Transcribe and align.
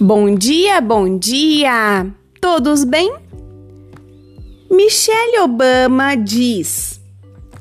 Bom 0.00 0.34
dia, 0.34 0.80
bom 0.80 1.18
dia! 1.18 2.04
Todos 2.40 2.82
bem? 2.82 3.14
Michelle 4.68 5.38
Obama 5.38 6.16
diz: 6.16 7.00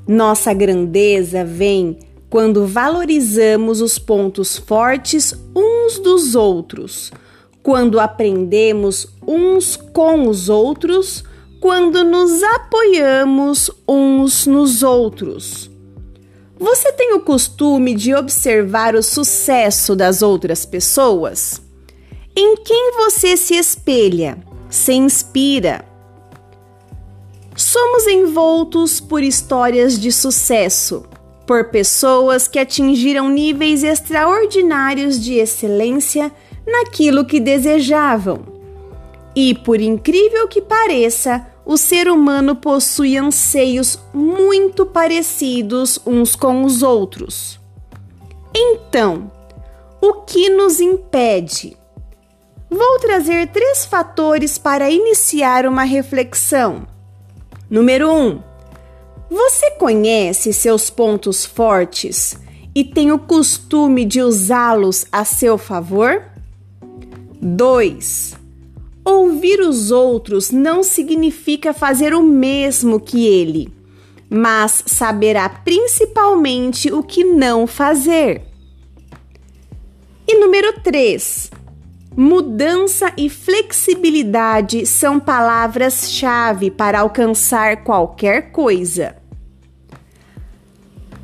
Nossa 0.08 0.52
grandeza 0.52 1.46
vem 1.46 2.00
quando 2.32 2.66
valorizamos 2.66 3.82
os 3.82 4.00
pontos 4.00 4.58
fortes 4.58 5.36
uns 5.56 6.00
dos 6.00 6.34
outros, 6.34 7.12
quando 7.62 8.00
aprendemos 8.00 9.08
uns 9.28 9.76
com 9.76 10.28
os 10.28 10.50
outros, 10.50 11.24
quando 11.60 12.04
nos 12.04 12.42
apoiamos 12.42 13.70
uns 13.88 14.48
nos 14.48 14.82
outros. 14.82 15.70
Você 16.58 16.92
tem 16.94 17.14
o 17.14 17.20
costume 17.20 17.94
de 17.94 18.16
observar 18.16 18.96
o 18.96 19.04
sucesso 19.04 19.96
das 19.96 20.24
outras 20.24 20.66
pessoas? 20.66 21.63
Em 22.36 22.56
quem 22.56 22.94
você 22.98 23.38
se 23.38 23.54
espelha, 23.54 24.40
se 24.68 24.92
inspira? 24.94 25.86
Somos 27.56 28.08
envoltos 28.08 29.00
por 29.00 29.22
histórias 29.22 30.00
de 30.00 30.12
sucesso, 30.12 31.06
por 31.46 31.70
pessoas 31.70 32.48
que 32.48 32.58
atingiram 32.58 33.30
níveis 33.30 33.84
extraordinários 33.84 35.22
de 35.22 35.36
excelência 35.36 36.32
naquilo 36.66 37.24
que 37.24 37.40
desejavam. 37.40 38.40
E, 39.36 39.54
por 39.54 39.80
incrível 39.80 40.48
que 40.48 40.60
pareça, 40.60 41.46
o 41.64 41.78
ser 41.78 42.08
humano 42.08 42.56
possui 42.56 43.16
anseios 43.16 44.00
muito 44.12 44.88
parecidos 44.88 46.00
uns 46.04 46.36
com 46.36 46.64
os 46.64 46.82
outros. 46.82 47.60
Então, 48.56 49.32
o 50.02 50.14
que 50.22 50.50
nos 50.50 50.80
impede? 50.80 51.78
Vou 52.76 52.98
trazer 52.98 53.50
três 53.50 53.86
fatores 53.86 54.58
para 54.58 54.90
iniciar 54.90 55.68
uma 55.68 55.84
reflexão. 55.84 56.88
Número 57.70 58.12
1. 58.12 58.30
Um, 58.30 58.44
você 59.30 59.70
conhece 59.78 60.52
seus 60.52 60.90
pontos 60.90 61.46
fortes 61.46 62.36
e 62.74 62.84
tem 62.84 63.12
o 63.12 63.20
costume 63.20 64.06
de 64.06 64.24
usá-los 64.24 65.06
a 65.12 65.24
seu 65.24 65.56
favor? 65.56 66.24
2. 67.40 68.34
Ouvir 69.06 69.60
os 69.60 69.92
outros 69.92 70.50
não 70.50 70.82
significa 70.82 71.76
fazer 71.76 72.16
o 72.16 72.24
mesmo 72.24 73.00
que 73.00 73.28
ele, 73.28 73.72
mas 74.28 74.84
saberá 74.88 75.48
principalmente 75.48 76.92
o 76.92 77.04
que 77.04 77.24
não 77.24 77.68
fazer. 77.68 78.42
E 80.28 80.40
número 80.40 80.82
3 80.82 81.52
Mudança 82.16 83.12
e 83.18 83.28
flexibilidade 83.28 84.86
são 84.86 85.20
palavras-chave 85.20 86.70
para 86.70 87.00
alcançar 87.00 87.84
qualquer 87.84 88.52
coisa. 88.52 89.16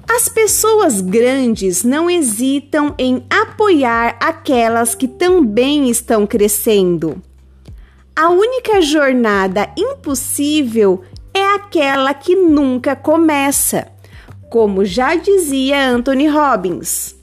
As 0.10 0.28
pessoas 0.28 1.00
grandes 1.00 1.84
não 1.84 2.10
hesitam 2.10 2.96
em 2.98 3.24
apoiar 3.30 4.18
aquelas 4.20 4.96
que 4.96 5.08
também 5.08 5.92
estão 5.92 6.26
crescendo. 6.26 7.22
A 8.16 8.30
única 8.30 8.82
jornada 8.82 9.70
impossível 9.78 11.04
é 11.32 11.54
aquela 11.54 12.16
que 12.16 12.36
nunca 12.36 12.96
começa, 12.96 13.88
como 14.50 14.84
já 14.84 15.14
dizia 15.14 15.88
Anthony 15.88 16.28
Robbins. 16.28 17.19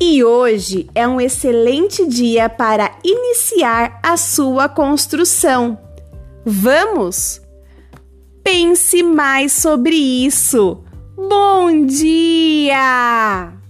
E 0.00 0.24
hoje 0.24 0.88
é 0.94 1.06
um 1.06 1.20
excelente 1.20 2.06
dia 2.06 2.48
para 2.48 2.96
iniciar 3.04 4.00
a 4.02 4.16
sua 4.16 4.68
construção. 4.68 5.78
Vamos? 6.44 7.40
Pense 8.42 9.02
mais 9.02 9.52
sobre 9.52 9.94
isso. 9.94 10.82
Bom 11.16 11.86
dia! 11.86 13.63